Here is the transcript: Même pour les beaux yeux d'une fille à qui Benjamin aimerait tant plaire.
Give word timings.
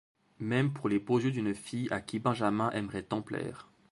Même 0.39 0.73
pour 0.73 0.89
les 0.89 0.97
beaux 0.97 1.19
yeux 1.19 1.29
d'une 1.29 1.53
fille 1.53 1.87
à 1.91 2.01
qui 2.01 2.17
Benjamin 2.17 2.71
aimerait 2.71 3.03
tant 3.03 3.21
plaire. 3.21 3.67